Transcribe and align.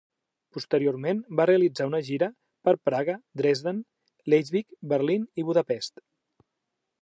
Posteriorment, 0.55 1.19
va 1.39 1.45
realitzar 1.49 1.85
una 1.89 1.99
gira 2.07 2.29
per 2.69 2.73
Praga, 2.89 3.17
Dresden, 3.43 3.83
Leipzig, 4.35 4.67
Berlín 4.95 5.29
i 5.43 5.47
Budapest. 5.51 6.03